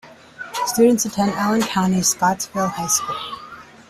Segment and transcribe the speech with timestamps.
[0.65, 3.37] Students attend Allen County Scottsville High School.